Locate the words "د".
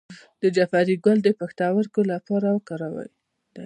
0.41-0.43, 1.23-1.27